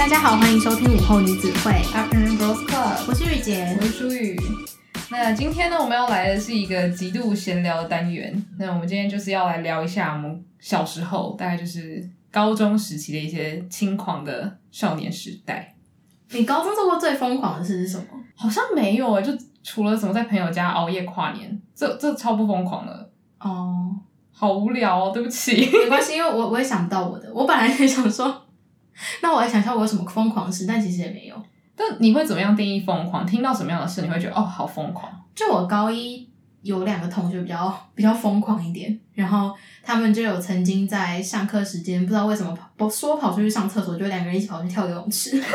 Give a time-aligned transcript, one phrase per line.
[0.00, 4.34] 大家好，欢迎收听午后女子会 Afternoon Girls Club，我是玉洁，我是舒雨。
[5.10, 8.42] 那今天呢，我们要来的是一个极度闲聊的单元。
[8.58, 15.74] 那我们今天就是要来聊一下我们小时候，大概就是高中时期的一些轻狂的少年时代。
[16.30, 18.04] 你高中做过最疯狂的事是什么？
[18.34, 19.30] 好像没有诶，就
[19.62, 23.94] 除了什么在朋友家熬夜跨年，这这超不疯狂的哦，
[24.32, 25.68] 好无聊哦，对不起。
[25.70, 28.46] 没关系，因为我我也想不到我的，我本来也想说，
[29.22, 31.42] 那我来想一下我有什么疯狂的事，但其实也没有。
[31.76, 33.24] 但你会怎么样定义疯狂？
[33.26, 35.10] 听到什么样的事你会觉得哦，好疯狂？
[35.34, 36.28] 就我高一
[36.62, 45.38] 有两个同学比较比较疯狂一点，然后他们就有曾经在上课时间不知道为什么跑说跑出去上厕所，就两个人一起跑去跳游泳池，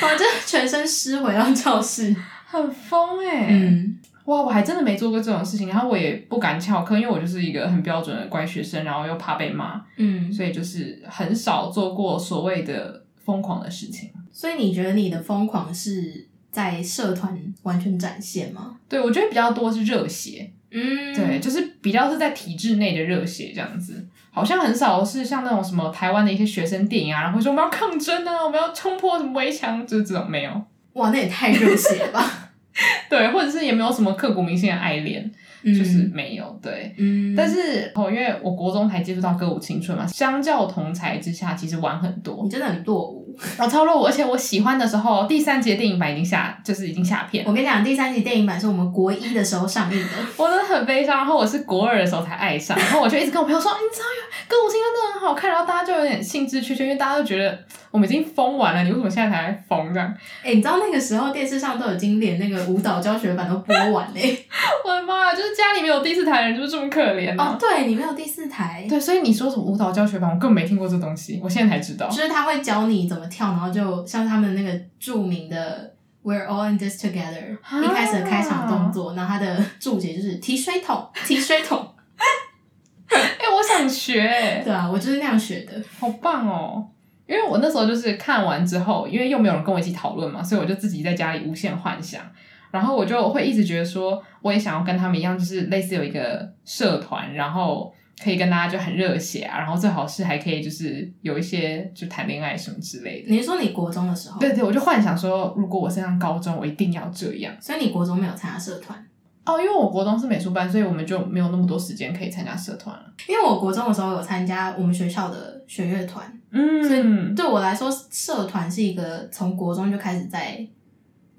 [0.00, 3.46] 然后就全身湿回到教室，很疯哎、欸！
[3.50, 3.98] 嗯，
[4.28, 13.04] 哇，我还真的没做过这种事情，然后我也不敢翘课，因为我就是一个很标准的乖学生，然后又怕被骂，嗯，所以就是很少做过所谓的。
[13.28, 18.74] 疯狂的事情，所以你觉得你的疯狂是在社团完全展现吗？
[18.88, 30.62] 对，我觉得比较多是热血，嗯，对，就是比较是在体制内的热血这样子，好像很少是像那种什么台湾的一些学生电影啊，然后说我们要抗争啊，我们要冲破什么围墙，就是这种没有。
[30.94, 32.37] 哇，那也太热血了吧？
[33.10, 35.30] 对，或者是也没有什么刻骨铭心的爱恋。
[35.64, 42.42] 就是没有对，嗯，但是哦，因为我国中才接触到歌舞青春嘛，相较同才之下，其实晚很多。
[42.44, 47.44] 你真的很落伍，然后超落伍，而且我喜欢的时候，第三集的电影版已经下，就是已经下片。
[47.44, 51.16] 我跟你讲，第三集电影版是我们国一的时候上映的， 我真的很悲伤。
[51.16, 57.58] 然后我是国二的时候才爱上，然后我就一直跟我朋友说，你知道有歌舞青春真的很好看，然后大家就有点兴致缺缺，因为大家都觉得
[57.90, 60.08] 我们已经疯完了，你为什么现在才来疯这样？
[60.42, 64.46] 哎、欸，你知道那个时候电视上都已经连那个舞蹈教学版都播完嘞，
[64.84, 67.56] 我的妈呀，就是家里没有第四台的人就是这么可怜哦。
[67.58, 72.08] 对，你没有第四台，对，所以你说什么舞蹈教学版，我根本没听过这东西，我现在才知道。
[72.08, 81.78] 就是他会教你怎么跳，然后就像他们那个著名的 "We're all in this together"，一开始的开场动作，然后他的注解就是提水桶，提水桶。
[83.08, 84.62] 哎、欸，我想学。
[84.64, 86.86] 对啊，我就是那样学的，好棒哦。
[87.28, 92.22] 因为我那时候就是看完之后，因为又没有人跟我一起讨论嘛，所以我就自己在家里无限幻想。
[92.70, 103.30] 然后我就会一直觉得说，我也想要跟他们一样，就是类似有一个社团，然后可以跟大家就很热血啊，然后最好是还可以就是有一些就谈恋爱什么之类的。
[103.30, 104.38] 你是说你国中的时候？
[104.38, 107.54] 对对，我就幻想说，如果我升上高中，我一定要这样。
[107.60, 109.02] 所以你国中没有参加社团？
[109.46, 113.04] 哦，因为我国中是美术班，所以我们就没有那么多时间可以参加社团了。
[113.26, 120.66] 因为我国中的时候有参加我们学校的学乐团，嗯，所以对我来说，社团是一个从国中就开始在。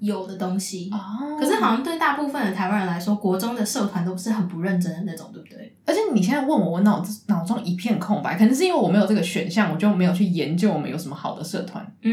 [0.00, 5.76] 有的东西，哦，可是好像对大部分的台湾人来说，国中的社团都不是很不认真的那种，对不对？
[5.84, 11.86] 而且你现在问我，我脑子脑中一片空白，可能是因为我没有这个选项，我就没有去研究我们有什么好的社团。
[12.00, 12.10] 嗯，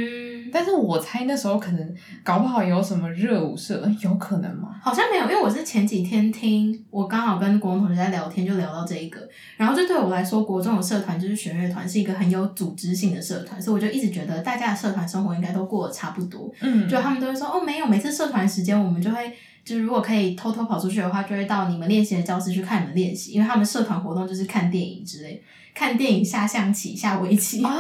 [0.51, 4.75] 但是我猜那时候可能搞不好有什么热舞社，有可能吗？
[4.83, 9.25] 好像没有，因为我是前几天听，我刚好跟国中同学在聊天，就聊到这一个，
[9.55, 16.53] 然后就对我来说，国中的社团就是弦乐团，是一个很有组织性的社团，所以我就一直觉得大家的社团生活应该都过得差不多。
[16.59, 17.77] 嗯，就他们都会说，哦，没。
[17.77, 19.31] 没有，每次社团时间，我们就会
[19.67, 25.43] 就是如果可以偷偷跑出去的话，就会到你们练习的教室去看你们练习，因为他们社团活动就是看电影之类，
[25.75, 27.75] 看电影、下象棋、下围棋啊，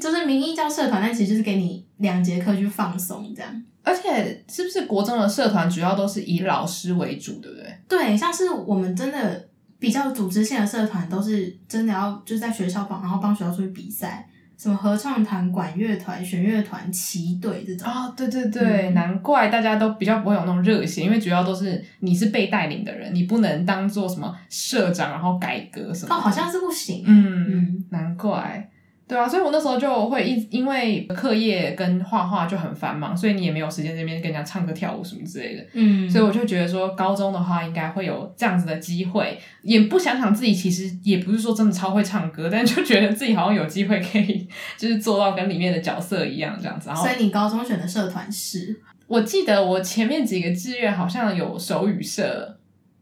[0.00, 3.62] 就是名义叫社团，但其实就是给你两节课去放松这样。
[3.82, 7.78] 而且是不是国中的社团主要都是以老师为主，对不对？
[7.86, 9.46] 对，像是我们真的
[9.78, 14.26] 比较组织性的社团，都是真的要就是在学校帮，然后帮学校出去比赛。
[14.60, 26.14] 什么合唱团、管乐团、弦乐团、旗队这种啊、哦，对对对、嗯，难怪大家都比较不会有那种热血，因为主要都是你是被带领的人，你不能当做什么社长，然后改革什么。
[26.14, 27.04] 哦，好像是不行。
[27.06, 28.68] 嗯嗯，难怪。
[29.10, 35.66] 对啊，所以我那时候就会一因为课业跟画画就很繁忙，所以你也没有时间这边跟人家唱歌跳舞什么之类的。
[35.72, 46.88] 嗯，所以我就觉得说高中的话应该会有这样子的机会，也不想想自己其实也不是说真的超会唱歌，但就觉得自己好像有机会可以就是做到跟里面的角色一样这样子。
[46.88, 48.80] 然后，所以你高中选的社团是？
[49.08, 52.56] 我记得我前面几个志愿好像有手语社，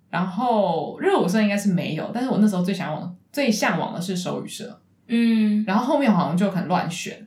[0.09, 4.81] 然后热舞社应该是没有，但是我那时候最向往最向往的是手语社。
[5.09, 7.27] 嗯，然后后面好像就很乱选，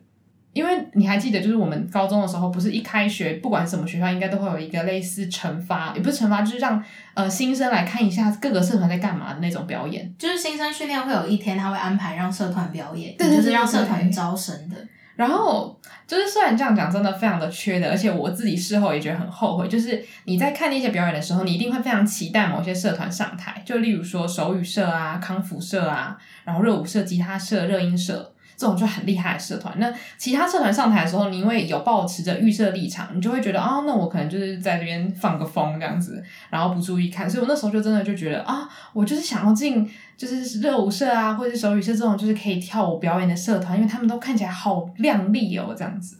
[0.53, 6.83] 因为你还记得，就是我们高中的时候，不是一开学，不管什么学校，应该都会有一个类似惩罚，也不是惩罚，就是让
[7.13, 10.13] 呃新生来看一下各个社团在干嘛的那种表演。
[10.17, 14.75] 就是新生训练会有一天，他会安排让社团表演，对，就是让社团招生的。
[15.21, 19.67] 然后就是虽然这样讲，真的非常的缺德，而且我自己事后也觉得很后悔。
[19.67, 26.17] 就是你在看那些表演的时候，你一定会非常期待某些社团上台，就例如说手语社啊、康复社啊。
[26.43, 29.73] 然后热舞社、吉他社、热音社，这种就很厉害的社团。
[29.79, 37.27] 那其他社团上台的时候，你因为有抱持着预设立场，你就会觉得啊，那我可能就是在这边放个风这样子，然后不注意看。
[37.27, 46.17] 所以我那时候就真的就觉得啊，我就是想要进就是热舞社啊，或者是手语社这种就是可以跳舞表演的社团，因为他们都看起来好靓丽哦，这样子。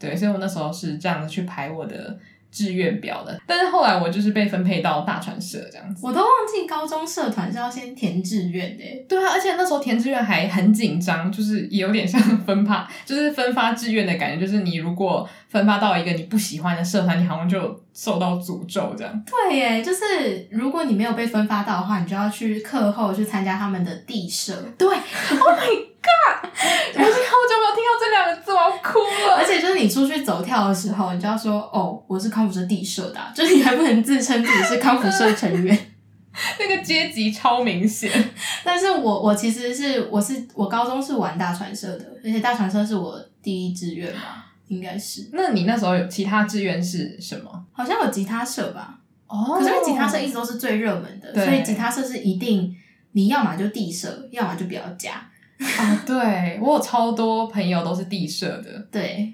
[0.00, 2.18] 对，所以我那时候是这样子去排我的。
[2.50, 6.06] 志愿表的，但是后来我就是被分配到大传社这样子。
[6.06, 8.84] 我都忘记高中社团是要先填志愿的。
[9.08, 14.46] 对啊，而且那时候填志愿还很紧张，就是也有点像分发，就是分发志愿的感觉。
[14.46, 19.24] 就是你如果分发到一个你不喜欢的社团，你好像就受到诅咒这样。
[19.26, 24.54] 对耶，就是如果你没有被分发到的话，你就要去课后去参加他们的地社。
[24.78, 24.88] 对，
[25.30, 26.50] Oh my God！
[26.94, 29.36] 我已经好久没有听到这两个字，我要哭了。
[29.36, 33.30] 而且就是你出去走跳的时候，你就要说：“哦，我是康复社地社的啊。
[33.36, 35.78] ”就是你还不能自称自己是康复社成员，
[36.58, 38.10] 那个阶级超明显。
[38.64, 45.28] 但是我我其实是我是我高中是玩大传社的，而且大传社是我第一志愿吧，应该是。
[45.32, 47.64] 那你那时候有其他志愿是什么？
[47.72, 48.98] 好像有吉他社吧。
[49.26, 49.58] 哦。
[49.60, 52.74] 可是吉他社一直都是最热门的，所以吉他社是一定
[53.12, 55.28] 你要么就地社，要么就不要加。
[55.58, 59.32] 啊，对，我有超多朋友都是地社的，对，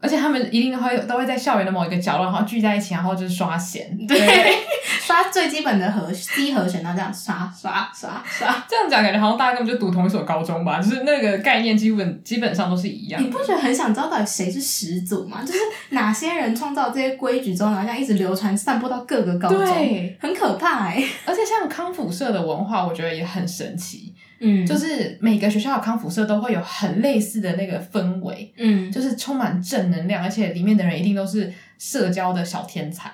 [0.00, 4.58] 而且他们一定会都会在校园的某一个角落，然后聚在一起，然后就是刷弦，对，对
[5.00, 13.22] 刷最基本的和低和弦，然后这样刷刷刷刷，这样讲感觉好像大家根本就读同一所高中吧，就是那个概念基本基本上都是一样。
[13.22, 15.42] 你不觉得很想知道到底谁是始祖吗？
[15.44, 15.58] 就是
[15.90, 21.08] 哪些人创造这些规矩之后，然后这样一直流传散播到各个高中，对，很可怕哎、欸。
[21.26, 24.14] 而且像康复社的文化，我觉得也很神奇。
[24.44, 33.10] 嗯，就是每个学校的康复社都会有很类似的那个氛围，嗯，就是充满正能量，而且里面的人一定都是社交的小天才，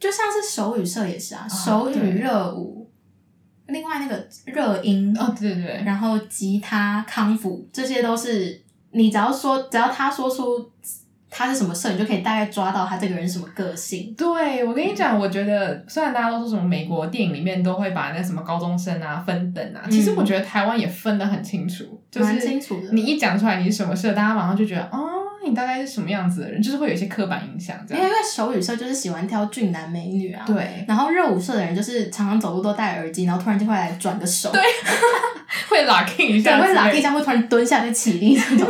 [0.00, 2.90] 就像是手语社也是啊，啊手语热舞，
[3.66, 10.72] 另外那个热音哦，对对对，然后吉他康复，这些都是你只要说，只要他说出。
[11.34, 14.14] 他是什么社，你就可以大概抓到他这个人是什么个性。
[14.18, 22.92] 对，我跟你讲，我觉得虽然大家都说什么美国电影里面都会把那什么高中生啊分等啊，嗯、其实我觉得台湾也分得很清楚，就是清楚的。
[22.92, 25.08] 你一讲出来你是什么社，大家马上就觉得哦，
[25.42, 28.04] 你大概是什么样子的人，就是会有一些刻板印象这样。
[28.04, 30.84] 因为手语社就是喜欢挑俊男美女啊，对。
[30.86, 34.60] 然后热舞社的人就是常常走路都戴耳机，然后突然就会来转个手，对，
[35.70, 38.68] 会 locking 一下，会 locking 一下，会突然蹲下再起立那种。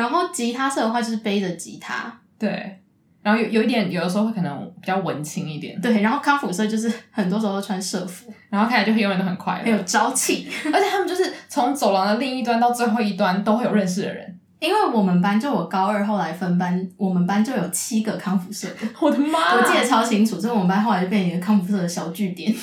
[0.00, 2.76] 然后吉他社的话就是背着吉他，对。
[3.22, 5.78] 然后有有一点，有的时候会可能比较文青一点。
[5.78, 10.48] 对，然后康复社就是很多时候都穿社服，然后看起来就会永远都很快乐，很有朝气。
[10.72, 14.40] 而且他们就是从走廊的另一端到最后一端都会有认识的人。
[14.58, 18.88] 因为我们班就我高二后来分班，我们班就有七个康复社的。
[19.00, 19.54] 我的妈！
[19.56, 22.54] 我记得超清楚，所以我们班后来就变成一个康复社的小据点。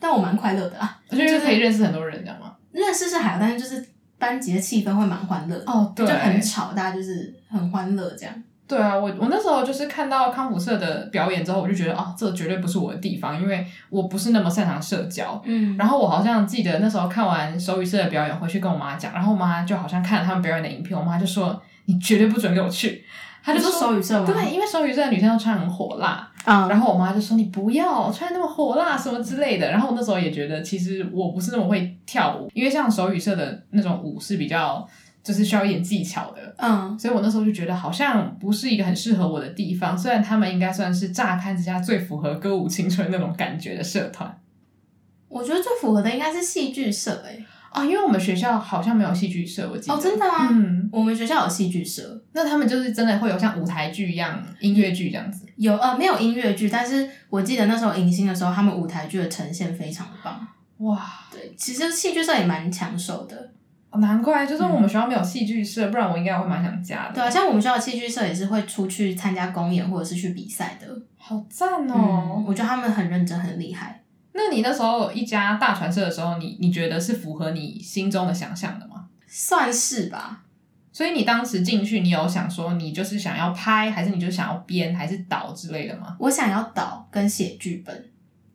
[0.00, 2.54] 但我蛮快乐的啊，我觉得可以认识很多人，知道吗？
[2.72, 3.86] 认识是还好，但是就是
[4.18, 8.34] 班级的气氛会蛮欢乐的哦，对，就很吵，大家就是很欢乐这样。
[8.66, 15.40] 对啊，我我那时候就是看到康复社的表演之后，我就觉得啊，这绝对不是我的地方，因为我不是那么擅长社交。
[15.46, 23.04] 嗯，然后我好像记得那时候看完手语社的表演，回去跟我妈讲，然后我妈就好像看了他们表演的影片，我妈就说：“你绝对不准给我去。”
[23.42, 26.30] 她就说：“手语社吗？”对，因为手语社的女生都穿很火辣。
[26.44, 34.88] 嗯，然后我妈就说：“你不要穿那么火辣什么之类的。”然后我那时候也觉得，其实我不是那么会跳舞，因为像手语社的那种舞是比较。
[35.20, 39.98] 就是需要一点技巧的，嗯，所以我那时候就觉得好像不是一个很适合我的地方。
[39.98, 44.40] 虽然他们应该算是乍看之下最符合歌舞青春那种感觉的社团，
[45.28, 47.44] 我觉得最符合的应该是戏剧社诶、欸。
[47.70, 49.94] 啊、哦，因为我们学校好像没有戏剧社，我记得。
[49.94, 50.48] 哦，真的啊？
[50.50, 55.46] 嗯，我们学校有戏剧社，那他们就是真的会有像舞台剧一样音乐剧这样子。
[55.56, 60.46] 有呃，没有音乐剧，但是我记得那时候迎新的时候，他们舞台剧的呈现非常的棒。
[60.78, 63.50] 哇，对，其实戏剧社也蛮抢手的。
[63.90, 67.14] 哦、难怪，就是我们学校没有戏剧社，嗯、不然我应该会蛮想加的。
[67.14, 72.44] 对啊，像我们学校的戏剧社也是会出去参加公演或者是去比赛的，好赞哦、嗯！
[72.46, 74.02] 我觉得他们很认真，很厉害。
[74.38, 79.08] 那你那时候一家大传社的时候，你你觉得是符合你心中的想象的吗？
[79.26, 80.44] 算是吧。
[80.92, 86.16] 所以你当时进去，你有想说你就是想要拍，还是你就想要编，还是导之类的吗？
[86.20, 88.10] 我想要导跟写剧本。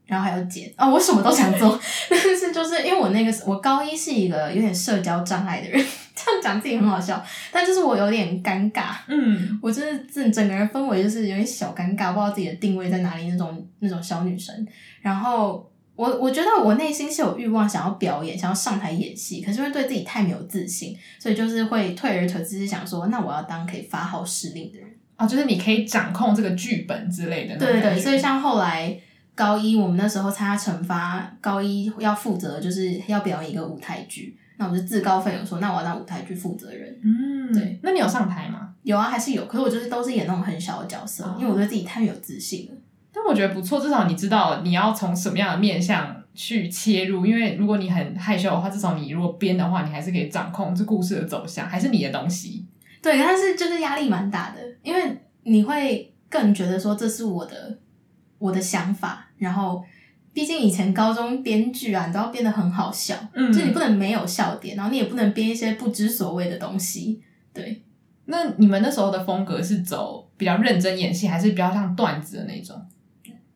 [0.06, 7.24] 然后还有剪哦，我什么都想做， 但是就是因为我那个我高一是一个有点社交障碍的人，这样讲自己很好笑，
[7.54, 14.68] 但就是我有点尴尬，嗯，我就是整整个人氛围就是有点小尴尬，不知道自己的定位在哪里那种那种小女生。
[15.02, 27.58] 然后我我觉得我内心是有欲望想要表演，想要上台演戏，可是因为对自己太没有自信，所以就是会退而求之，是想说那我要当可以发号施令的人哦，就是你可以掌控这个剧本之类的。
[27.58, 29.00] 对对对，所以像后来。
[29.36, 36.96] 高一我们那时候参加惩罚，高一要负责就是要表演一个舞台剧，那我就自告奋勇说，那我要当舞台剧负责人。
[37.02, 37.80] 嗯，对。
[37.82, 38.76] 那你有上台吗？
[38.84, 39.48] 有啊，还是有。
[39.48, 42.78] 可是我就是都是演那种很小的角色，哦、因为我对自己太没有自信了。
[43.14, 47.26] 但我觉得不错，至少你知道你要从什么样的面向去切入。
[47.26, 52.66] 因为如果你很害羞的话，至少你如果编的话，你还是可以掌控这故事的走向，还是你的东西。
[53.02, 57.78] 对，但是就是压力蛮大的，因为你会更觉得说这是我的
[58.40, 59.84] 我的想法，然后。
[60.36, 67.22] 毕竟以前高中编剧啊，你都要编得很好笑，嗯，就你不能没有笑点，然后你也不能编一些不知所谓的东西，
[67.54, 67.84] 对。
[68.26, 72.76] 那你们那时候的风格是走比较认真演戏，还是比较像段子的那种？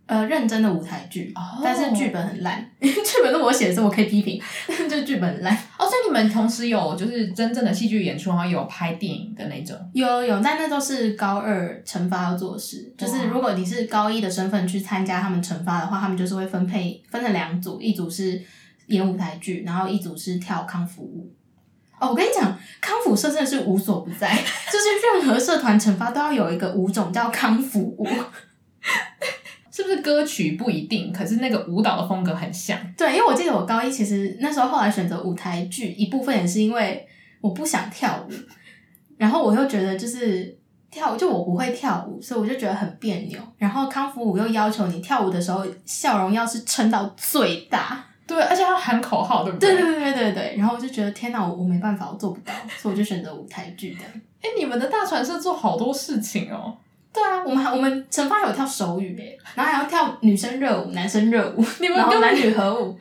[0.07, 1.61] 呃，认真的舞台剧，oh.
[1.61, 2.65] 但是剧本很烂。
[2.79, 4.41] 剧本是我写的，我可以批评，
[4.89, 5.53] 就是剧本很烂。
[5.77, 9.77] 哦，所以你们同时有就是真正的戏剧演出，然后有拍电影的那种？
[9.93, 12.89] 有有，但那都是高二惩罚要做的事。
[12.97, 18.41] 就是如果你是高一的身份去参加他们惩罚的话，他们就是会分配分成两组，一组是
[18.87, 21.29] 演舞台剧，然后一组是跳康复舞。
[21.99, 24.29] 哦，我跟你讲，康复社真的是无所不在，
[24.71, 24.85] 就是
[25.19, 28.07] 任何社团惩罚都要有一个舞种叫康复舞。
[29.77, 32.75] 是不是歌曲不一定，可是那个舞蹈的风格很像。
[32.97, 37.07] 对，因为我记得我高一其实那时候后来选择舞台剧，一部分也是因为
[37.41, 38.33] 我不想跳舞，
[39.17, 40.57] 然后我又觉得就是
[40.89, 43.39] 跳就我不会跳舞，所以我就觉得很别扭。
[43.59, 49.75] 然后康复舞又要求你跳舞的时候笑容要是撑到最大，对，而且要喊口号，对不对？
[49.75, 50.55] 对对对对对。
[50.57, 53.99] 然后我就觉得天哪，我我没办法，我做不到，所以我就选择舞台剧的。
[54.41, 56.75] 哎，你们的大传社做好多事情哦。
[57.17, 62.97] 对啊，我们还我们成发有跳手语诶，然后还要跳女生热舞、男生热舞，你们然后男女合舞。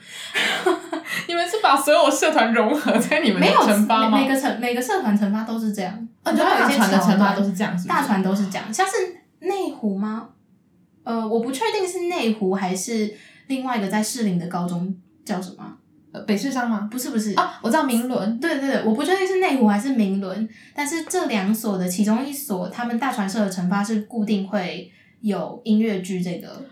[1.29, 4.19] 你们是把所有社团融合在你们的成发吗？
[4.19, 5.93] 每个成每个社团成发都是这样，
[6.25, 8.93] 哦、你说大船的成发都是这样是是，大船都是这样，像是
[9.41, 10.29] 内湖吗？
[11.05, 13.15] 呃，我不确定是内湖还是
[13.49, 14.95] 另外一个在士林的高中
[15.25, 15.77] 叫什么。
[16.23, 16.89] 北市商吗？
[16.91, 18.39] 不是不是啊，我知道明伦。
[18.39, 26.65] 对对对，我不确定是内湖还是明伦，但是这两所的其中一所，他们大传社的成发是固定会有音乐剧这个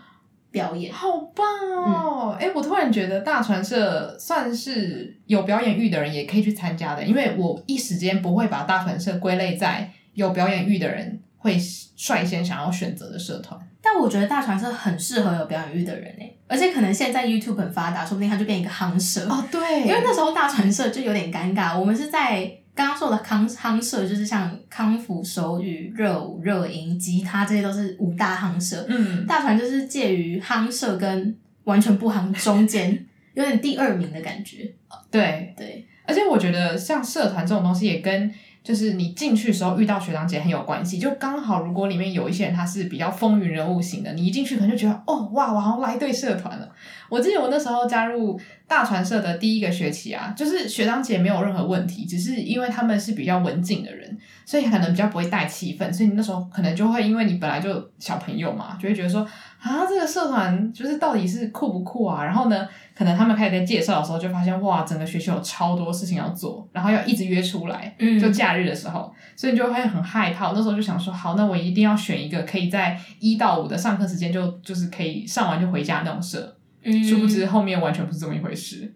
[0.51, 2.37] 表演，好棒哦！
[2.39, 11.59] 哎、嗯欸，我突然觉得大传社算是有表演欲的人也可以去参加的，因为我一时间不会把大传社归类在有表演欲的人会
[11.95, 13.59] 率先想要选择的社团。
[13.79, 19.45] 但我觉得大传社很适合有表演欲的人诶，而且可能现在 YouTube 很发达，说不定它就变一个夯社哦。
[19.51, 28.83] 对，因为那时候大传社就有点尴尬，我们是在刚刚说的康夯社，就是像康复、手语、热舞、热音、吉他这些都是五大夯社。
[28.89, 34.73] 嗯，大传就是介于夯社跟完全不夯中间，有点第二名的感觉。
[35.11, 38.33] 对对，而且我觉得像社团这种东西也跟。
[38.65, 46.67] 就是你进去的时候遇到学长姐很有关系，就刚好如果里面有一些人他是比较风云人物型的，你一进去可能就觉得哦哇，我好像来对社团了。
[47.07, 59.25] 我记得我那时候加入大传社的第一个学期啊，就是学长姐没有任何问题，只是因为他们是比较文静的人，所以可能比较不会带气氛，所以你那时候可能就会因为你本来就小朋友嘛，就会觉得说。
[59.59, 62.23] 啊，这个社团就是到底是酷不酷啊？
[62.23, 70.51] 然后呢，可能他们开始在介绍的时候，就发现哇，整个学期有超多事情要做，然后要一直约出来，嗯，就假日的时候，所以你就会很害怕。
[70.51, 76.55] 那时候就想说，好，那我一定要选一个可以在一到五的上课时间就就是可以上完就回家那种社。
[76.83, 78.93] 嗯，殊不知后面完全不是这么一回事，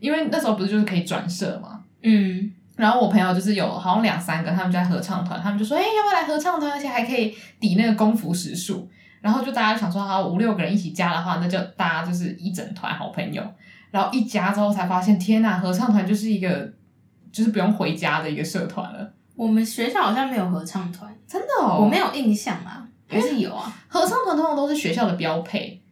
[0.00, 1.84] 因为那时候不是就是可以转社嘛。
[2.02, 6.72] 嗯，然后我朋友就是有好像两三个，他们在合唱团，他们就说，哎，要不要来合唱团？
[6.72, 8.90] 而且还可以抵那个功夫时数。
[9.20, 13.42] 然后就大家想说，好，五六个人一起加的话，那就大家就是一整团好朋友。
[13.90, 16.72] 然后一加之后才发现，天呐，合唱团就是一个
[17.32, 19.12] 就是不用回家的一个社团了。
[19.34, 23.72] 我们学校好像没有合唱团，真的哦，我没有印象啊，还是有啊？
[23.88, 25.82] 合唱团通常都是学校的标配，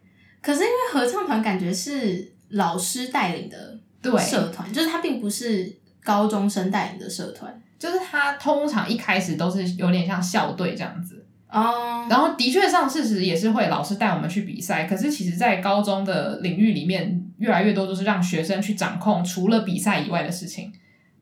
[0.41, 3.77] 可是因为合唱团感觉是老师带领的
[4.19, 11.25] 社团，就是它并不是高中生带领的社团，就是它通常一开始都是有点像校队这样子。
[11.51, 12.11] 哦，oh.
[12.11, 20.71] 然后的确上事实也是会老师带我们去比赛，可是其实，在高中的领域里面，越来越多都是让学生去掌控除了比赛以外的事情，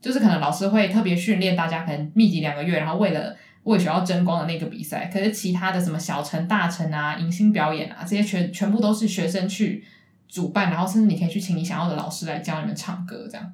[0.01, 9.86] 就是可能老师会特别训练大家，可能密集两个月，然后为了为学校争光的那个比赛，可是其他的什么小城、大城啊、迎新表演啊，这些全全部都是学生去
[10.27, 13.53] 主办，然后甚至你可以去请你想要的老师来教你们唱歌，这样。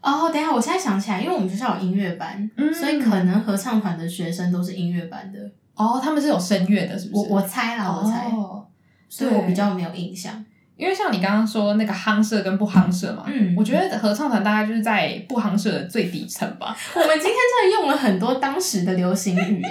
[0.00, 5.38] 哦，oh, 等一下，我现在想起来，因为我们学校有音乐班，嗯、所以可能合唱团的学生都是音乐班的。
[5.82, 7.28] 哦，他们是有声乐的，是不是？
[7.30, 8.64] 我我猜啦，我猜，哦、
[9.08, 10.44] 所以我比较没有印象。
[10.76, 16.74] 因为像你刚刚说那个夯社跟不夯社嘛，嗯，我觉得合唱团大概就是在不夯社的最底层吧。
[16.96, 19.70] 我们今天真的用了很多当时的流行语， 因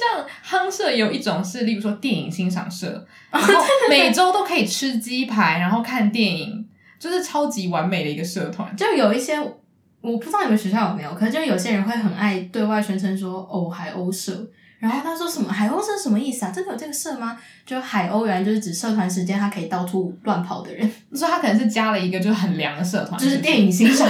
[0.00, 3.52] 像夯社有一种是，例如说电影欣赏社，然后
[3.90, 6.66] 每周都可以吃鸡排，然后看电影。
[6.98, 8.74] 就是超级完美的一个社团。
[8.74, 9.38] 就有一些
[10.00, 14.32] 我不知道你们学校有没有，可是就有些人会很爱对外宣称说哦海鸥社。
[14.78, 16.50] 然后他说什么海鸥社什么意思啊？
[16.50, 17.38] 真的有这个社吗？
[17.64, 24.04] 就海鸥原来就是指社团时间他可以到处乱跑的人，所以他可能是加了一个就是很凉的社团，就是电影新手，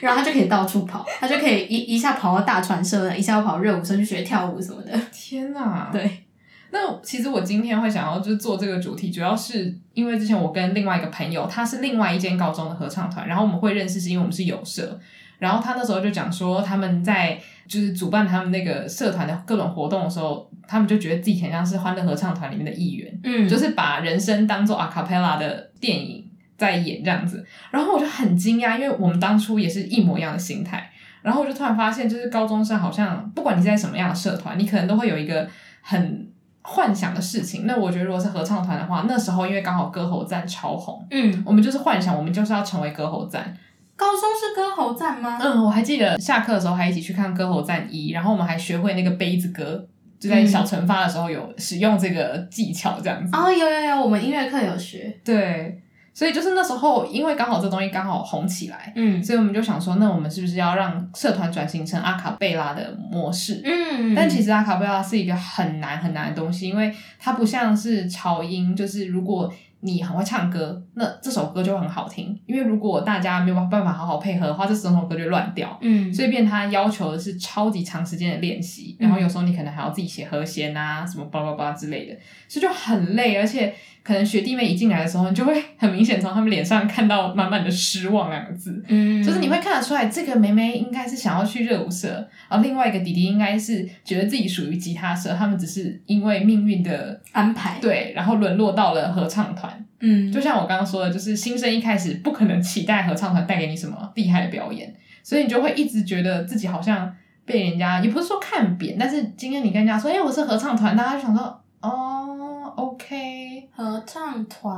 [0.00, 4.98] 然后他就可以到处跑，他就可以一一下跑到大船社，一下要跑热舞社去学跳舞什么的。
[5.12, 5.90] 天哪！
[5.92, 6.24] 对，
[6.70, 14.98] 那其实我今天会想要就是做这个主题，主要是因为之前我跟另外一个朋友，他是另外一间高中的合唱团，然后我们会认识是因为我们是有社，
[15.38, 17.38] 然后他那时候就讲说他们在。
[17.68, 27.44] 就是主办他们那个社团的各种活动的时候，他们就觉得自己很像是欢乐合唱团里面的一员，嗯，就是把人生当做 a cappella 的电影在演这样子。
[27.70, 30.90] 然后我就很惊讶，因为我们当初也是一模一样的心态。
[31.20, 35.46] 然后我就突然发现，就是高中生好像不管你在什么样的社团，你可能都会有一个
[35.82, 36.26] 很
[36.68, 37.64] 幻想的事情。
[37.66, 43.56] 那我觉得如果是合唱团的话，那时候因为刚好歌喉站超红，嗯，我们就是幻想我们就是要成为歌喉站。
[43.96, 45.38] 高中是歌喉站吗？
[45.42, 49.84] 嗯，我还记得下课的时候还一起去看歌喉站一，然后我们还学会那个杯子歌，
[50.20, 53.34] 就在小惩罚的时候有使用这个技巧，这样子。
[53.34, 55.18] 哦，有有有，我们音乐课有学。
[55.24, 55.82] 对，
[56.18, 63.62] 所以就是那时候，因为刚好这东西刚好红起来，嗯，所以我们就想说，那我们是不是要让社团转型成阿卡贝拉的模式？
[63.64, 69.48] 嗯，但其实阿卡贝拉是一个很难很难的东西，因为它不像是潮音，就是如果。
[69.80, 72.36] 你很会唱歌，那这首歌就会很好听。
[72.46, 75.78] 因为如果大家没有办法好好配合的话，这整首歌就乱掉。
[75.80, 83.72] 嗯，所以变它要求的是超级长时间的练习，然后有时候你可能还要自己写和弦啊，什么叭叭叭之类的，所以就很累，而且。
[84.08, 88.82] 可能学弟妹一进来的时候，你就会很明显从他们脸上看到满满的失望两个字。
[88.88, 99.84] 嗯，就是你会看得出来，这个妹妹应该是想要去热舞社，然后另外一个弟弟应该是觉得自己属于吉他社，他们只是因为命运的安排，对，然后沦落到了合唱团。
[100.00, 113.47] 嗯，就像我刚刚说的，就是新生一开始不可能期待合唱团带给你什么厉害的表演，所以你就会一直觉得自己好像被人家也不是说看扁，但是今天你跟人家说，哎，我是合唱团，大家就想说，哦，OK。
[113.78, 114.76] 合唱团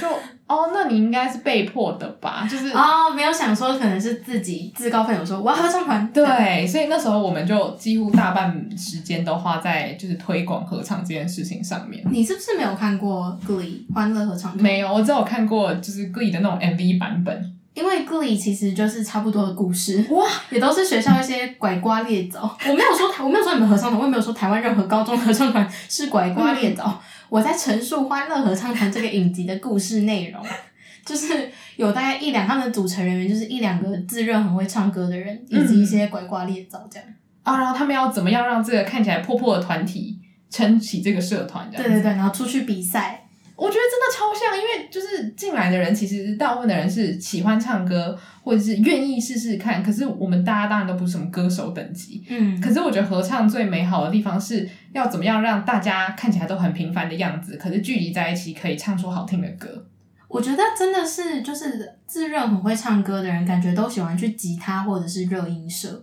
[0.00, 0.08] 就
[0.48, 2.44] 哦，那你应该是被迫的吧？
[2.50, 6.12] 就是哦，没有想说可能是自己自告奋勇说我要合唱团。
[6.12, 12.02] 对，所以那时候我们就几乎大半时间都花在就是推广合唱这件事情上面。
[12.10, 14.60] 你是不是没有看过 Glee 欢乐合唱团？
[14.60, 17.56] 没有，我只有看过就是 Glee 的那种 MV 版本。
[17.72, 22.58] 因为 Glee 其实就是差不多的故事哇，也都是学校一些拐瓜裂枣。
[22.66, 26.86] 我没有说台，我没有说你们合唱团，我也没有说台湾任何高中合唱团是拐瓜裂枣。
[26.88, 26.98] 嗯
[27.30, 30.44] 我在陈述《欢乐合唱团》这个影集的故事内容，
[31.06, 37.08] 就是有大概一两，他们的组成人员就是一两个自认很会唱歌的人，以及一些拐瓜裂枣这样。
[37.44, 40.18] 啊，然后他们要怎么样让这个看起来破破的团体
[40.50, 41.70] 撑起这个社团？
[41.70, 43.28] 对对对，然后出去比赛。
[43.60, 49.82] 我觉得真的超像，因为就是进来的人，其实大部分的人是喜欢唱歌，或者是愿意试试看。
[49.82, 52.58] 可是我们大家当然都不是什么歌手等级，嗯。
[52.58, 59.86] 可是我觉得合唱最美好的地方是要怎么样让大家看起来都很平凡的样子，可是聚集在一起可以唱出好听的歌。
[60.26, 66.02] 我觉得真的是就是自认很会唱歌的人，感觉都喜欢去吉他或者是热音社，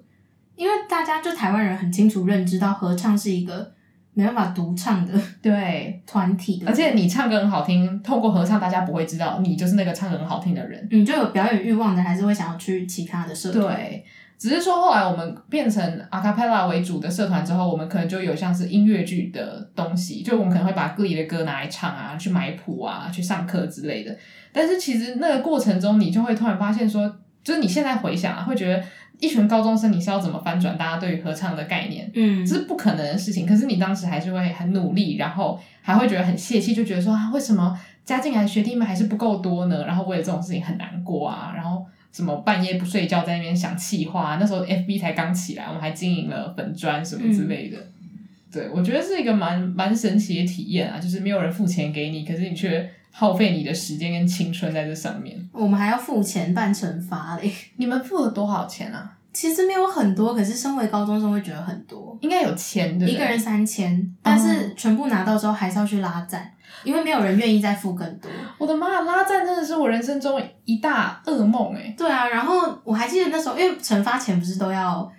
[0.56, 3.76] 因为大家就台湾人很清楚认知到合唱是一个。
[4.17, 10.88] 没办法独唱的对团体的，而且你唱歌很好听，透过合唱大家不会知道你就是那个唱歌很好听的人。
[10.89, 13.75] 你就有表演欲望的，还是会想要去其他的社团。
[13.75, 14.03] 对，
[14.36, 24.17] 只是说后来我们变成 a cappella 为主的社团之后，我们可能就有像是音乐剧的东西，就我们可能会把 Glee 的歌拿来唱啊，去买谱啊，去上课之类的。
[24.51, 27.08] 但是其实那个过程中，你就会突然发现说，
[27.43, 28.84] 就是你现在回想啊，会觉得。
[29.19, 32.10] 一群高中生，你是要怎么翻转大家对于合唱的概念？
[32.13, 33.45] 嗯，这是不可能的事情。
[33.45, 39.86] 可是你当时还是会很努力，然后还会觉得很泄气，就觉得说啊，为什么加进来的学弟们还是不够多呢？
[39.86, 44.38] 然后为了这种事情很难过啊，然后什么半夜不睡觉在那边想气话。
[44.39, 47.77] 那时候 FB 才刚起来，我们还经营了粉专什么之类的。
[47.77, 48.19] 嗯、
[48.51, 52.88] 对，我觉得是一个蛮蛮神奇的体验啊，就是没有人付钱给你，可是你却。
[53.19, 57.51] 耗费你的时间跟青春在这上面，我们还要付钱办惩罚嘞。
[57.77, 59.17] 你们付了多少钱啊？
[59.34, 62.15] 其实没有很多，可是身为高中生会觉得很多。
[62.21, 66.51] 应该有钱的，一个人三千，但是全部拿到之后还是要去拉赞，
[66.84, 68.30] 因为没有人愿意再付更多。
[68.60, 71.95] 我的妈，拉赞真的是我人生中一大噩梦哎。
[71.97, 75.12] 对啊，然后我还记得那时候，因为惩罚前不是都要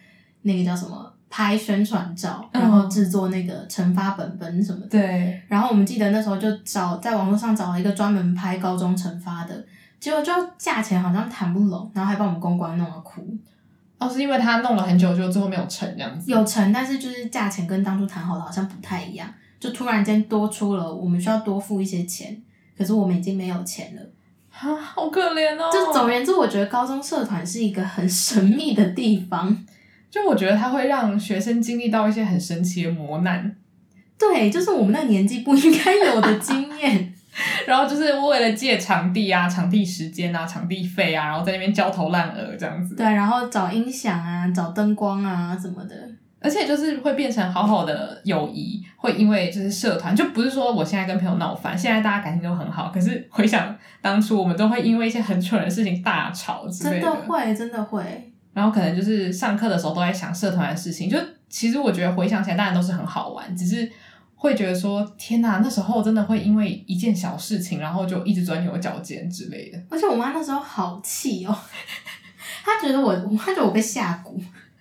[0.42, 1.07] 那个叫什么？
[1.30, 4.86] 拍宣传照，然后制作那个惩罚本本什么的。
[4.86, 4.90] 嗯。
[4.90, 5.42] 对。
[5.48, 9.64] 然后我们记得那时候就找在网络上找了一个专门拍高中惩罚的，
[10.00, 13.22] 结果就价钱好像谈不拢，然后还把我们公关弄了哭。
[13.98, 16.30] 哦，是因为他弄了很久，就最后没有成这样子。
[16.30, 22.40] 有成，但是就是价钱跟当初谈好的好像不太一样，就突然间多出了，我们需要多付一些钱，
[22.76, 24.02] 可是我们已经没有钱了。
[24.52, 25.68] 啊，好可怜哦。
[25.72, 29.64] 就总而言之，我觉得高中社团是一个很神秘的地方。
[30.10, 33.56] 就我觉得它会让学生经历到一些很神奇的磨难。
[34.18, 37.14] 对，就是我们那年纪不应该有的经验。
[37.68, 42.96] 然后就是为了借场地啊、场地时间啊、场地费啊，然后在那边焦头烂额这样子。
[42.96, 45.94] 对，然后找音响啊、找灯光啊什么的。
[46.40, 52.90] 而且就是会变成好好的友谊，会因为就是社团，就不是说我现在跟朋友闹翻，现在大家感情都很好。
[52.92, 57.02] 可是回想当初，我们都会因为一些很蠢的事情大吵之类的。
[57.02, 58.27] 真的会，真的会。
[58.58, 61.16] 然后可能就是上课的时候都在想社团的事情，就
[61.48, 63.90] 其实我觉得回想起来，当然都是很好玩，只是。
[64.40, 69.82] 会觉得说天哪，那时候真的会因为一件小事情，然后就一直钻牛角尖之类的。
[69.90, 71.52] 而且我妈那时候好气哦，
[72.64, 74.40] 她觉得我，她觉得我被下蛊。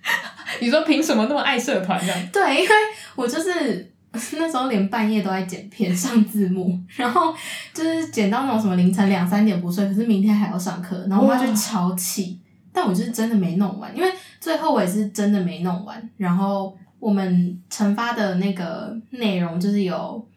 [0.62, 2.20] 你说凭什么那么爱社团这样？
[2.32, 2.76] 对，因为
[3.16, 3.92] 我就是
[4.34, 7.34] 那时候连半夜都在剪片、上字幕，然后
[7.74, 12.40] 就是剪到那种什么凌晨两三点不睡，可是明天还要上课，然后我妈就超气。
[12.78, 14.10] 但我就是真的没弄完，因为
[14.40, 16.78] 最后我也是真的没弄完，然后。
[17.00, 20.28] 我们惩罚的那个内容就是有，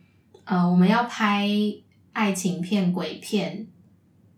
[0.45, 1.49] 呃，我们要拍
[2.13, 3.67] 爱情片、鬼片、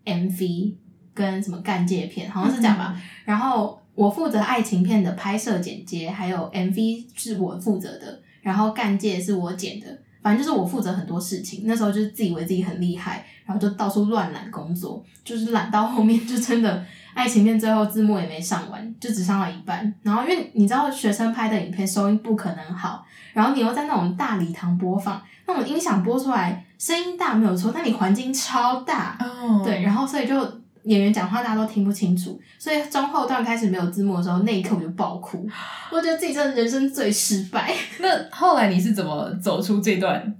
[0.05, 0.73] MV
[1.13, 2.93] 跟什么干戒片，好像是这样吧。
[2.95, 11.63] 嗯、然后我负责爱情片的拍摄剪接，还有 MV 是我负责的，然后干戒是我剪的，反正就是我负责很多事情。
[11.65, 16.83] 那时候就是自以为自己很厉害，然后就到处乱揽工作，就是揽到后面就真的。
[17.13, 19.93] 爱情片最后字幕也没上完，就只上了一半。
[20.01, 29.63] 然后因为你知道学生拍的影片收音不可能好，然后你又在那种大礼堂播放，那种音响播出来声音大没有错，但你环境超大，oh.
[29.63, 35.47] 对，然后所以就演员讲话大家都听不清楚，所以中后段开始没有字幕的时候，那一刻我就爆哭，
[35.91, 37.73] 我觉得自己真的人生最失败。
[37.99, 40.35] 那后来你是怎么走出这段？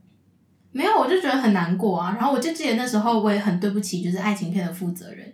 [0.72, 2.16] 没有，我就觉得很难过啊。
[2.18, 5.34] 然后我就记得那时候我也很对不起，就是爱情片的负责人。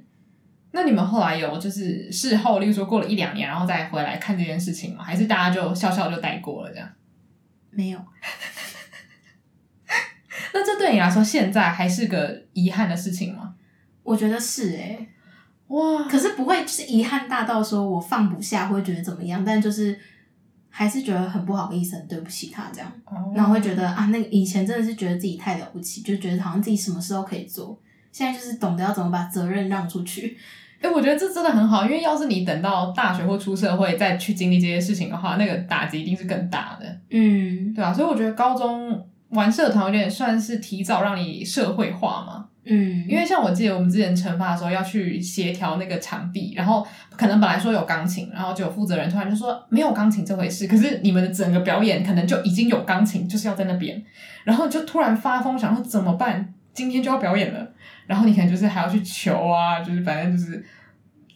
[0.72, 5.04] 那你们后来有就是事后，例如说过了一两年，然后再回来看这件事情吗？
[5.04, 6.88] 还是大家就笑笑就带过了这样？
[7.72, 8.00] 没有。
[10.54, 13.56] 那这对你来说，现在还是个遗憾的事情吗？
[14.04, 15.10] 我觉得是诶、欸、
[15.68, 16.04] 哇！
[16.04, 19.44] 可是不会就是遗憾大到说我放不下，会觉得怎么样？
[19.46, 19.98] 但就是
[20.70, 22.92] 还是觉得很不好意思，很对不起他这样。
[23.06, 23.32] 哦。
[23.36, 27.80] 然后会觉得啊，那个以前真的是觉得自己太了不起，就觉得好像自己什么事都可以做。
[28.12, 30.36] 现在就是懂得要怎么把责任让出去。
[30.82, 36.86] 哎、欸，我觉得这真的很好，因为要是你等到大学或出社会再去经历这些事情的话，那个打击一定是更大的。
[37.12, 42.49] 嗯，对啊，所以我觉得高中玩社团有点算是提早让你社会化嘛。
[42.70, 46.86] 嗯，因为像我记得我们之前成发的时候要去协调那个场地，然后
[47.18, 54.02] 可能本来说有钢琴，然后就有负责人突然就说没有钢琴这回事，可是你们的整个表演可能就已经有钢琴，就是要在那边，
[54.44, 56.54] 然后就突然发疯，想说怎么办？
[56.74, 57.68] 今天就要表演了。
[58.08, 60.64] 然后你可能就是还要去求啊，就是反正就是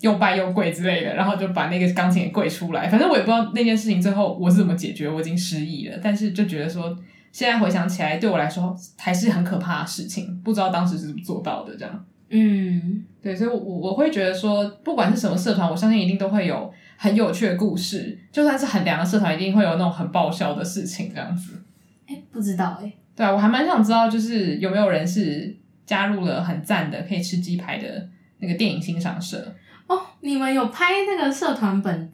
[0.01, 2.87] 又拜又跪之类的，然后就把那个钢琴给跪出来。
[2.87, 5.99] 反正我也不知道那件事情最后我是怎么解决，我已经失忆了。
[6.01, 6.97] 但是就觉得说，
[7.33, 10.39] 现在回想起来，对我来说还是很可怕的事情。
[10.41, 12.05] 不知道当时是怎么做到的，这样。
[12.29, 18.17] 嗯，对，所以我我会觉得说，不管是什么社团，我相信一定都会有很有趣的故事。
[18.31, 21.61] 就算是很凉的社团，一定会有那种很爆笑的事情，这样子。
[22.07, 22.93] 哎，不知道哎。
[23.13, 25.57] 对啊，我还蛮想知道，就是有没有人是。
[25.85, 29.53] 加入了很赞的可以吃鸡排的那个电影欣赏社
[29.85, 32.09] 哦，你们有拍那个社团本？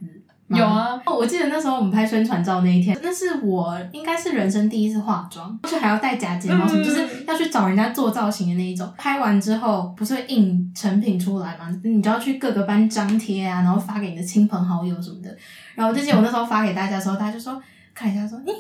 [0.50, 8.92] 有啊，哦，我记得那时候我们拍宣传照那一天，那是我应该是人生第一次化妆，就还要戴假睫毛什么，嗯，就是要去找人家做造型的那一种。
[8.98, 11.70] 拍完之后不是会印成品出来吗？
[11.84, 15.30] 你就要去各个班张贴啊，然后发给你的亲朋好友什么的。
[15.76, 17.62] 然后我就记得我那时候发给大家的时候，大家就说
[17.94, 18.52] 看一下说，咦，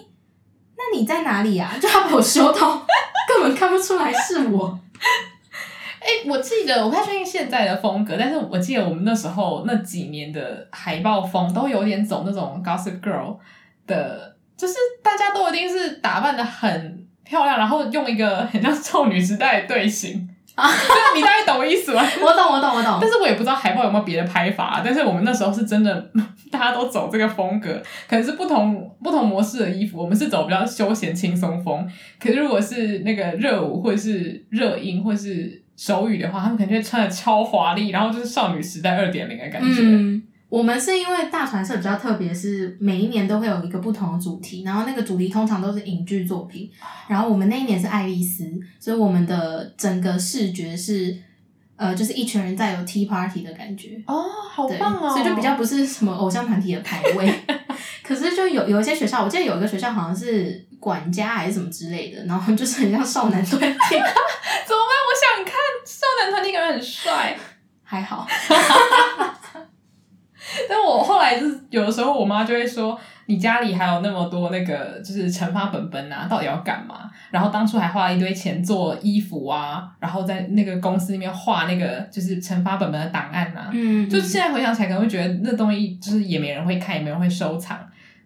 [0.77, 1.73] 那你在哪里啊？
[1.81, 2.85] 就他把我修到
[3.27, 4.79] 根本看不出来是我。
[6.27, 13.37] 我记得我不太确定现在的风格，但是我记得我们那时候那几年的海报风都有点走那种 Gossip Girl
[13.87, 20.69] 的，就是大家都一定是打扮的很漂亮，然后用一个很像少女时代的队形啊，
[21.15, 22.01] 你大概懂我意思吗？
[22.21, 22.97] 我懂，我懂，我懂。
[23.01, 26.11] 但是我也不知道海报有没有别的拍法，但是我们那时候是真的，
[26.51, 35.63] 大家都走这个风格，可能是不同不同模式的衣服，我们是走比较休闲轻松风，可是如果是那个热舞或者是热音或者是。
[35.79, 39.81] 手语的话，他们肯定会穿的超华丽，然后就是少女时代二点零的感觉。
[39.81, 46.69] 嗯，我们是因为大传社比较特别，是每一年都会有一个不同的主题，然后那个主题通常都是影剧作品。
[47.07, 48.43] 然后我们那一年是爱丽丝，
[48.77, 51.17] 所以我们的整个视觉是
[51.77, 53.91] 呃，就是一群人在有 tea party 的感觉。
[54.05, 55.09] 哦，好棒哦！
[55.09, 57.33] 所以就比较不是什么偶像团体的排位。
[58.03, 63.67] 可是就有有一些学校，我记得有一个学校好像是管家还是什么之类的，然后就是很像少男团体。
[63.95, 64.09] 怎么办？
[64.59, 64.75] 我想看少
[66.23, 67.35] 男团体，感觉很帅，
[67.83, 68.27] 还好。
[70.67, 83.69] 但我后来就是有的时候，我妈就会说：“你家里还有那么多那个就是乘法本本啊，到底要干嘛？”然后当初还花了一堆钱做衣服啊，然后在那个公司里面画那个就是乘法本本的档案啊。
[83.71, 87.77] 嗯，嗯，就现在回想起来，可能会觉得那东西就是也没人会看，也没人会收藏。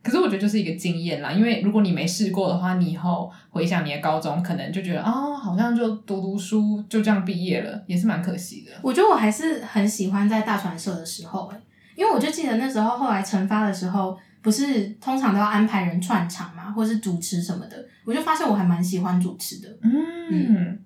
[0.04, 8.72] 可是我觉得就是一个经验啦，因为如果你没试过的话，你以后回想你的高中，可能就觉得啊、哦，好像就读读书就这样毕业了，也是蛮可惜的。
[8.82, 11.62] 我觉得我还是很喜欢在大传社的时候、欸，
[11.96, 19.70] 因为我就记得那时候后来成发的时候，不是通常都要安排人串场嘛，或是主持什么的，我就发现我还蛮喜欢主持的。
[19.82, 19.94] 嗯，
[20.30, 20.80] 嗯，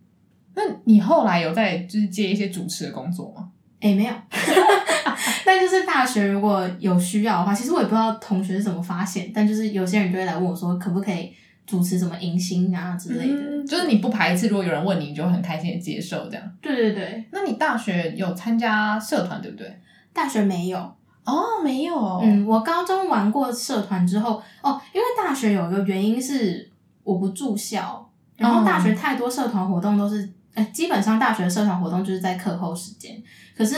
[0.53, 3.49] 那你后来有在就是接一些主持的工作吗？
[3.81, 4.13] 诶、欸、没有。
[5.45, 11.33] 但就是大学如果有需要的话，其实我也不知道同学是怎么发现，但就是有些人就会来问我说，可不可以
[11.65, 13.65] 主持什么迎新啊之类的、嗯。
[13.65, 16.43] 就是你不排斥，如果有人问你，你就很开心的接受这样。
[16.61, 17.23] 对对对。
[17.31, 19.79] 那你大学有参加社团对不对？
[20.13, 20.77] 大学没有
[21.23, 22.19] 哦，没有。
[22.23, 26.71] 嗯，我高中玩过社团之后，哦，因为大学有一个原因是
[27.03, 33.21] 我不住校，然后大学太多社团活动都是，哎、嗯，基本上大学的社团活动就是在课后时间，
[33.55, 33.75] 可是。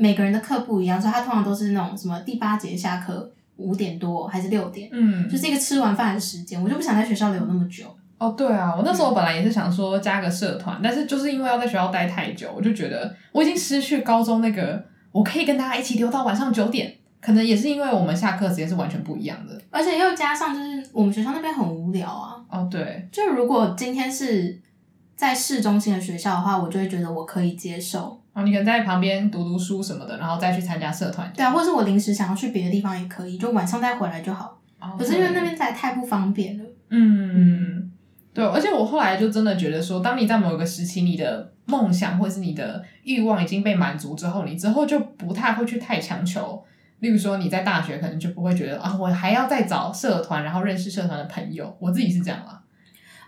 [0.00, 7.84] 每个人的课不一样，所以他通常都是那种什么第八节下课五点多还是六点，嗯，就是一个吃完饭的时间，我就不想在学校留那么久。
[8.16, 22.36] 哦，对啊，我那时候本来也是想说加个社团，嗯，但是就是因为要在学校待太久，我就觉得我已经失去高中那个我可以跟大家一起留到晚上九点，可能也是因为我们下课时间是完全不一样的，而且又加上就是我们学校那边很无聊啊。
[22.48, 24.60] 哦，对，就如果今天是
[25.18, 28.22] 在市中心的学校的话，我就会觉得我可以接受。
[28.32, 31.28] 啊，你可能在旁边读读书什么的，然后再去参加社团。
[31.34, 34.56] 对啊，或者是我临时想要去别的地方也可以，就晚上再回来就好。
[34.78, 36.64] 哦，可是因为那边实在太不方便了。
[36.90, 37.90] 嗯，
[38.32, 46.64] 对，而且我后来就真的觉得说，当你在某一个时期，你的梦想或者是你的欲望已经被满足之后，你之后就不太会去太强求。
[47.00, 51.76] 例如说，你在大学可能就不会觉得啊，我还要再找社团，然后认识社团的朋友。
[51.80, 52.62] 我自己是这样啦。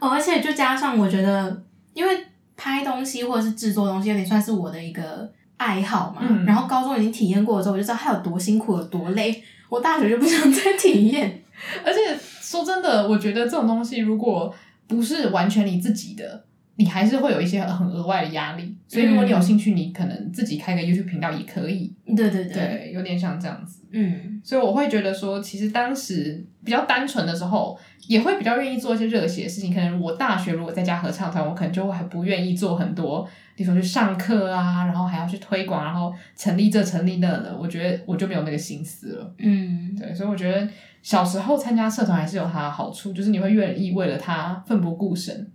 [0.00, 1.62] 哦，而且就加上我觉得，
[1.94, 2.26] 因为。
[2.62, 5.26] 拍东西或者是制作东西，有点算是我的一个
[5.56, 6.20] 爱好嘛。
[6.20, 9.42] 嗯、然后高中已经体验过了之后，我就知道它有多辛苦，有多累。
[9.70, 11.42] 我大学就不想再体验。
[11.82, 12.00] 而且
[12.42, 14.54] 说真的，我觉得这种东西如果
[14.86, 16.44] 不是完全你自己的，
[16.80, 18.74] 你还是会有一些很额外的压力。
[18.88, 21.94] 所以如果你有兴趣，你可能自己开个 YouTube 频道也可以。
[22.16, 23.84] 对对对，对，有点像这样子。
[23.92, 27.78] 嗯，所以我会觉得说，其实当时比较单纯的时候。
[28.06, 29.72] 也会比较愿意做一些热血的事情。
[29.72, 37.56] 可能我大学如果在家合唱团，我可能就还不愿意做很多，比如说去上课啊，然后还要去推广，然后成立这成立那的。
[37.56, 39.34] 我觉得我就没有那个心思了。
[39.38, 40.68] 嗯，对，所以我觉得
[41.02, 45.48] 小时候参加社团还是有它的好处，就是你会愿意为了它奋不顾身。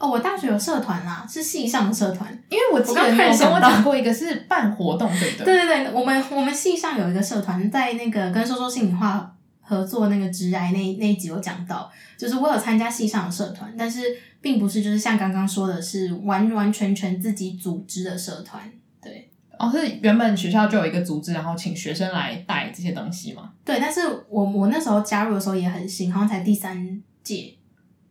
[0.00, 5.44] 哦，我大学有社团啦，是系上的社团，因为我记得你有跟我讲过一个是办活动，对不对？
[5.44, 9.36] 对对对，我们我们系上有一个社团，在那个跟说说心里话。
[9.62, 14.00] 合作那个职涯那那一集有讲到，就是我有参加系上的社团，但是
[14.40, 18.68] 并不是就是像刚刚说的是完完全全自己组织的社团，
[19.00, 19.30] 对。
[19.56, 23.52] 哦，是原本学校就有一个组织，然后请学生来带这些东西吗？
[23.64, 27.54] 对，但是我我那时候加入的时候也很新，好像才第三届。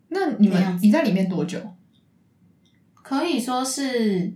[0.07, 1.59] 那你们你在里面多久？
[3.09, 4.31] 可以说是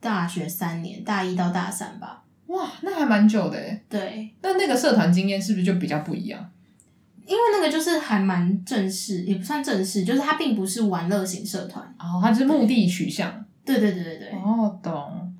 [0.00, 2.24] 大学三年，大一到大三吧。
[2.46, 3.84] 哇，那还蛮久的诶。
[3.90, 6.50] 对，那那个社团经验是不是就比较不一样？
[7.26, 13.44] 因为那个就是还蛮正式，也不算正式，就是它并不是玩乐型社团哦，它是目的取向。
[13.66, 14.30] 对对对对对。
[14.30, 15.34] 哦，懂。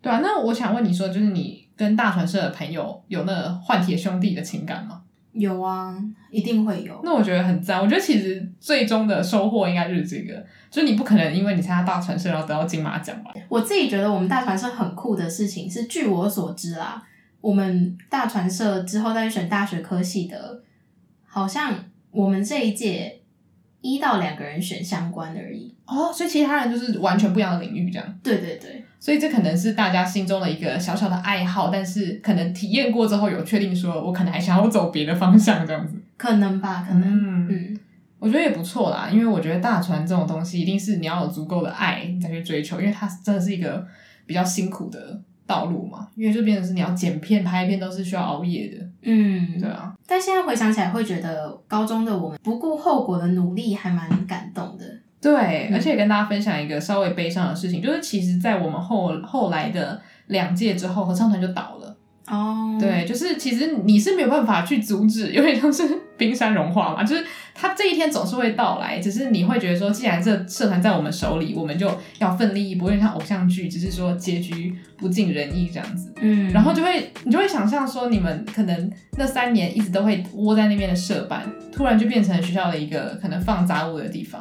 [0.00, 5.02] 对啊，那我想问你说，就是你跟大传社的朋友有那个换铁兄弟的情感吗？
[5.36, 5.96] 有啊，
[6.30, 7.00] 一定会有。
[7.04, 7.80] 那我觉得很赞。
[7.80, 10.34] 我觉得其实最终的收获应该就是这个，
[10.70, 13.32] 就是你不可能因为你参加大传社然后得到金马奖吧？
[13.48, 17.02] 我自己觉得我们大传社很酷的事情是，据我所知啦，
[17.40, 20.62] 我们大传社之后再去选大学科系的，
[21.26, 21.74] 好像
[22.10, 23.20] 我们这一届
[23.82, 25.74] 一到两个人选相关而已。
[25.86, 28.18] 哦，所以其他人就是完全不一样的领域，这样。
[28.22, 28.82] 对对对。
[29.06, 35.94] 所以这可能是大家心中的一个小小的爱好，但是可能体验过之后有确定说，我可能还想要走别的方向这样子。
[36.16, 37.04] 可能吧，可能。
[37.08, 37.80] 嗯，嗯，
[38.18, 43.86] 我觉得也不错啦，因为我觉得大船这种东西，一定是你要有足够的爱你再去追求，因为它真的是一个
[44.26, 46.08] 比较辛苦的道路嘛。
[46.16, 48.84] 因为就变成是你要剪片、拍片都是需要熬夜的。
[49.02, 49.94] 嗯，对啊。
[50.04, 54.95] 但现在回想起来，会觉得高中的我们不顾后果的努力，还蛮感动的。
[55.26, 61.96] 对，而且跟大家分享一个稍微悲伤的事情，就是其实，在我们后后来的两届之后，合唱团就倒了。
[62.28, 62.80] 哦，oh.
[62.80, 65.82] 对，就是其实你是没有办法去阻止，有点像是
[66.16, 76.12] 冰山融化嘛，就是它这一天总是会到来，只是你会觉得说，既然这社团在我们手里，我们就要奋力一搏，有点像偶像剧，只是说结局不尽人意这样子。
[76.20, 84.40] 嗯，然后就会你就会想象说，你们可能那三年一直都会窝在那边的社办，突然就变成学校的一个可能放杂物的地方。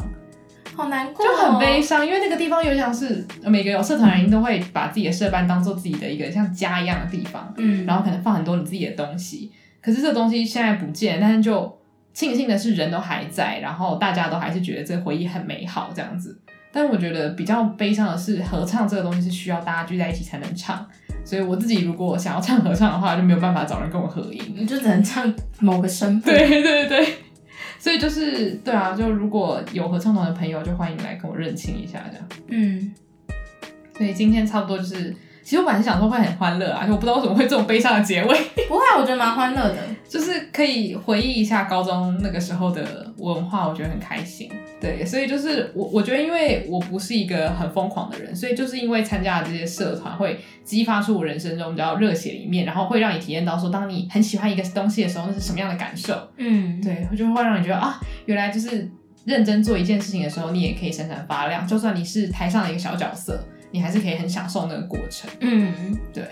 [0.76, 9.52] 好难过，哦，就很悲伤，因为那个地方有点像是每个有社团人都会把自己的社办当做自己的一个像家一样的地方，嗯，然后可能放很多你自己的东西。
[9.82, 11.80] 可是这东西现在不见，但是就
[12.14, 16.38] 庆幸的是人都还在，然后大家都还是觉得这个回忆很美好这样子。
[16.72, 20.86] 但我觉得比较悲伤的是，合唱这个东西是需要大家聚在一起才能唱，
[21.24, 26.30] 所以我自己如果想要唱合唱的话，就没有办法找人跟我合音，你就只能唱某个声部。
[26.30, 27.08] 对对对。
[27.86, 32.28] 所以就是对啊，就如果有合唱团的朋友，就欢迎来跟我认亲一下这样。
[32.48, 32.92] 嗯，
[33.96, 35.16] 所以今天差不多就是。
[35.46, 38.36] 其实我本来想说会很欢乐啊，就我不知道为什么会这种悲伤的结尾。
[38.68, 39.78] 不会，我觉得蛮欢乐的，
[40.10, 44.52] 就是可以回忆一下高中那个时候的文化，我觉得很开心。
[44.82, 56.28] 对，所以就是我我觉得，因为我不是一个很疯狂的人，所以就是因为参加了这些社团，会激发出我人生中比较热血的一面，然后会让你体验到说，当你很喜欢一个东西的时候，那是什么样的感受。
[56.38, 58.90] 嗯，对，就会让你觉得啊，原来就是
[59.26, 63.40] 认真做一件事情的时候，你也可以闪闪发亮，就算你是台上的一个小角色。
[63.76, 65.30] 你还是可以很享受那个过程。
[65.42, 66.24] 嗯，对。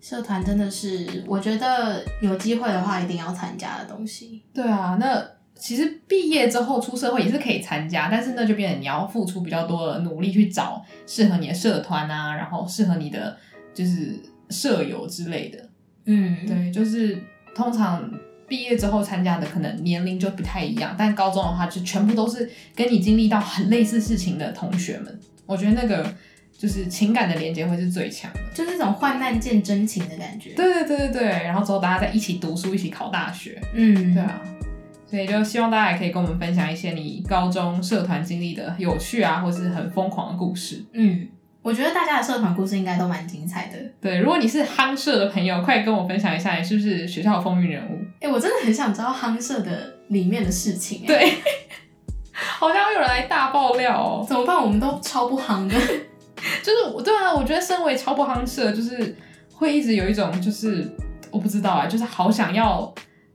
[0.00, 4.42] 社团真的是，我觉得有机会的话一定要参加的东西。
[4.54, 5.22] 对啊，那
[5.54, 13.36] 其实毕业之后出社会也是可以参加，但是那就变成你要付出比较多的努力去找适合你的社团啊，然后适合你的
[13.74, 14.18] 就是
[14.48, 15.68] 舍友之类的。
[16.06, 17.22] 嗯，对，就是
[17.54, 18.10] 通常
[18.48, 25.20] 毕业之后参加的可能年龄就不太一样，但高中的话就全部都是跟你经历到很类似事情的同学们。
[25.50, 26.14] 我觉得那个
[26.56, 30.50] 就是情感的连接会是最强的，就是那种患难见真情的感觉。
[30.54, 33.60] 对对对对对，然后之后大家在一起读书，一起考大学。
[33.74, 34.40] 嗯，对啊，
[35.06, 40.84] 所以就希望大家也可以跟我们分享一些你高中社团经历的有趣啊，或是很疯狂的故事。
[40.92, 41.26] 嗯，
[41.62, 43.78] 我觉得大家的社团故事应该都蛮精彩的。
[44.00, 47.98] 对，如果你是夯社的朋友，快跟我分享一下，你是不是学校的风云人物？
[48.20, 51.02] 哎、欸，我真的很想知道夯社的里面的事情。
[51.04, 51.34] 对。
[52.58, 54.56] 好像有人来大爆料哦，怎么办？
[54.56, 55.74] 我们都超不夯的，
[56.62, 59.14] 就是对啊，我觉得身为超不夯社，就是
[59.52, 60.90] 会一直有一种就是
[61.30, 62.92] 我不知道啊，就是好想要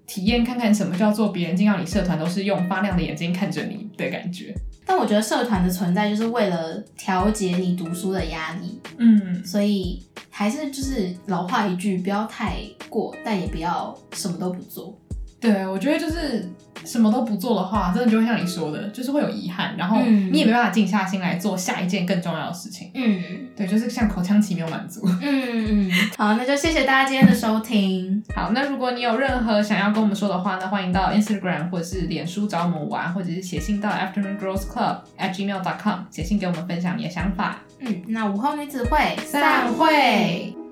[0.08, 4.54] 体验看看什么叫做别人进到你社团都是用发亮的眼睛看着你的感觉。
[4.88, 14.96] 但我觉得社团的存在就是为了调节你读书的压力，嗯，所以还是就是老话一句，不要太过，但也不要什么都不做。
[15.40, 16.48] 对，我觉得就是。
[16.84, 22.92] 什么都不做的话，真的就会像你说的，就是会有遗憾，然后你也没办法静下心来做下一件更重要的事情。
[22.94, 23.22] 嗯，
[23.56, 25.02] 对，就是像口腔期没有满足。
[25.22, 28.24] 嗯嗯，好，那就谢谢大家今天的收听。
[28.36, 37.60] 好，那如果你有任何想要跟我们说的话，那欢迎到 Instagram 或者是脸书找我们玩，或者是写信到 Afternoon Girls Club at gmail dot com 写信给我们分享你的想法。
[37.80, 40.65] 嗯，那午后女子会散会。